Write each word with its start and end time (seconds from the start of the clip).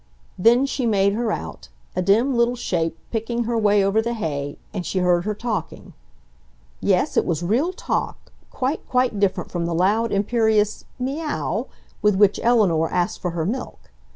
Then 0.35 0.65
she 0.65 0.87
made 0.87 1.13
her 1.13 1.31
out, 1.31 1.69
a 1.95 2.01
dim 2.01 2.33
little 2.35 2.55
shape, 2.55 2.97
picking 3.11 3.43
her 3.43 3.55
way 3.55 3.83
over 3.83 4.01
the 4.01 4.13
hay, 4.15 4.57
and 4.73 4.83
she 4.83 4.97
heard 4.97 5.25
her 5.25 5.35
talking. 5.35 5.93
Yes, 6.79 7.17
it 7.17 7.23
was 7.23 7.43
real 7.43 7.71
talk, 7.71 8.17
quite, 8.49 8.83
quite 8.89 9.19
different 9.19 9.51
from 9.51 9.67
the 9.67 9.75
loud, 9.75 10.11
imperious 10.11 10.85
"MIAUW!" 10.99 11.67
with 12.01 12.15
which 12.15 12.39
Eleanor 12.41 12.89
asked 12.91 13.19
for 13.21 13.29
her 13.37 13.45
milk. 13.45 13.91